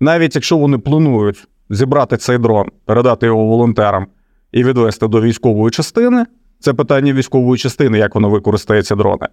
Навіть 0.00 0.34
якщо 0.34 0.56
вони 0.56 0.78
планують 0.78 1.48
зібрати 1.70 2.16
цей 2.16 2.38
дрон, 2.38 2.68
передати 2.84 3.26
його 3.26 3.44
волонтерам 3.44 4.06
і 4.52 4.64
відвести 4.64 5.08
до 5.08 5.20
військової 5.20 5.70
частини, 5.70 6.26
це 6.60 6.74
питання 6.74 7.12
військової 7.12 7.58
частини, 7.58 7.98
як 7.98 8.14
вона 8.14 8.28
використає 8.28 8.82
ці 8.82 8.94
дрони. 8.94 9.26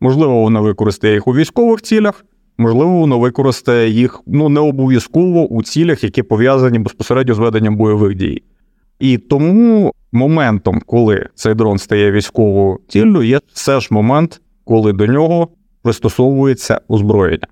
Можливо, 0.00 0.40
вона 0.40 0.60
використає 0.60 1.14
їх 1.14 1.26
у 1.26 1.34
військових 1.34 1.82
цілях, 1.82 2.24
можливо, 2.58 2.98
воно 2.98 3.18
використає 3.18 3.90
їх 3.90 4.22
ну 4.26 4.48
не 4.48 4.60
обов'язково 4.60 5.46
у 5.46 5.62
цілях, 5.62 6.04
які 6.04 6.22
пов'язані 6.22 6.78
безпосередньо 6.78 7.34
з 7.34 7.38
веденням 7.38 7.76
бойових 7.76 8.14
дій. 8.14 8.42
І 8.98 9.18
тому 9.18 9.92
моментом, 10.12 10.82
коли 10.86 11.28
цей 11.34 11.54
дрон 11.54 11.78
стає 11.78 12.12
військовою 12.12 12.78
ціллю, 12.88 13.22
є 13.22 13.40
все 13.52 13.80
ж 13.80 13.88
момент, 13.90 14.40
коли 14.64 14.92
до 14.92 15.06
нього 15.06 15.48
пристосовується 15.82 16.80
озброєння. 16.88 17.46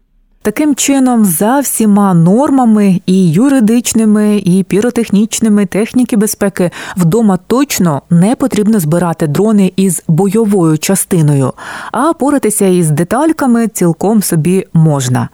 Таким 0.44 0.74
чином, 0.74 1.24
за 1.24 1.60
всіма 1.60 2.14
нормами 2.14 3.00
і 3.06 3.30
юридичними, 3.30 4.42
і 4.44 4.62
піротехнічними 4.62 5.66
техніки 5.66 6.16
безпеки 6.16 6.70
вдома 6.96 7.38
точно 7.46 8.02
не 8.10 8.36
потрібно 8.36 8.80
збирати 8.80 9.26
дрони 9.26 9.72
із 9.76 10.02
бойовою 10.08 10.78
частиною, 10.78 11.52
а 11.92 12.12
поратися 12.12 12.66
із 12.66 12.90
детальками 12.90 13.68
цілком 13.68 14.22
собі 14.22 14.66
можна. 14.72 15.28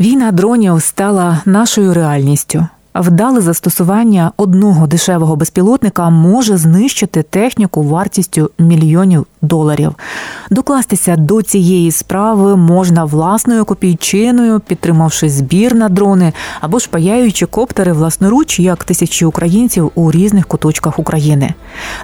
Війна 0.00 0.32
дронів 0.32 0.82
стала 0.82 1.40
нашою 1.44 1.94
реальністю. 1.94 2.66
Вдале 2.94 3.40
застосування 3.40 4.32
одного 4.36 4.86
дешевого 4.86 5.36
безпілотника 5.36 6.10
може 6.10 6.56
знищити 6.56 7.22
техніку 7.22 7.82
вартістю 7.82 8.50
мільйонів 8.58 9.26
доларів. 9.42 9.94
Докластися 10.50 11.16
до 11.16 11.42
цієї 11.42 11.90
справи 11.90 12.56
можна 12.56 13.04
власною 13.04 13.64
копійчиною, 13.64 14.60
підтримавши 14.60 15.28
збір 15.28 15.74
на 15.74 15.88
дрони 15.88 16.32
або 16.60 16.78
ж 16.78 16.88
паяючи 16.90 17.46
коптери 17.46 17.92
власноруч, 17.92 18.60
як 18.60 18.84
тисячі 18.84 19.26
українців 19.26 19.90
у 19.94 20.10
різних 20.10 20.46
куточках 20.46 20.98
України. 20.98 21.54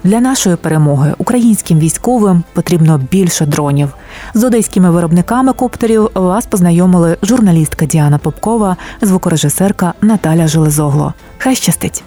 Для 0.03 0.19
нашої 0.19 0.55
перемоги 0.55 1.13
українським 1.17 1.79
військовим 1.79 2.43
потрібно 2.53 3.01
більше 3.11 3.45
дронів. 3.45 3.89
З 4.33 4.43
одеськими 4.43 4.91
виробниками 4.91 5.53
коптерів 5.53 6.09
вас 6.15 6.45
познайомили 6.45 7.17
журналістка 7.23 7.85
Діана 7.85 8.17
Попкова, 8.17 8.77
звукорежисерка 9.01 9.93
Наталя 10.01 10.47
Железогло. 10.81 11.13
Хай 11.37 11.55
щастить. 11.55 12.03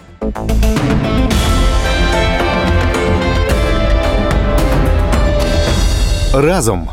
Разом 6.33 6.89